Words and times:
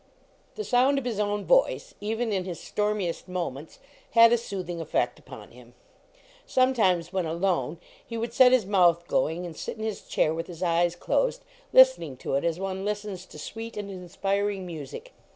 The 0.55 0.63
sound 0.63 0.97
of 0.97 1.05
his 1.05 1.19
own 1.19 1.45
voice, 1.45 1.93
even 2.01 2.31
in 2.33 2.43
his 2.43 2.59
stormiest 2.59 3.27
moments, 3.27 3.77
had 4.15 4.33
a 4.33 4.37
soothing 4.39 4.81
effect 4.81 5.19
upon 5.19 5.51
him. 5.51 5.75
Sometimes, 6.47 7.13
when 7.13 7.27
alone, 7.27 7.77
he 8.03 8.17
would 8.17 8.33
set 8.33 8.51
his 8.51 8.65
mouth 8.65 9.07
going, 9.07 9.45
and 9.45 9.55
sit 9.55 9.77
in 9.77 9.83
his 9.83 10.01
chair 10.07 10.33
with 10.33 10.47
his 10.47 10.63
eyes 10.63 10.95
closed, 10.95 11.45
listening 11.71 12.17
to 12.17 12.33
it, 12.33 12.43
as 12.43 12.59
one 12.59 12.83
listens 12.83 13.27
to 13.27 13.37
sweet 13.37 13.77
and 13.77 13.91
inspiring 13.91 14.65
music. 14.65 15.13